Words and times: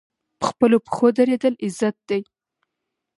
په 0.39 0.45
خپلو 0.51 0.77
پښو 0.85 1.07
دریدل 1.17 1.53
عزت 1.65 1.95
دی 2.09 2.21